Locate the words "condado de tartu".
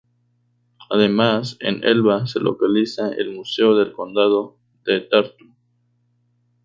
3.93-5.53